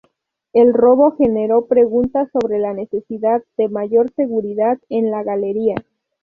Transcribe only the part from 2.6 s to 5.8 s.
necesidad de mayor seguridad en la galería.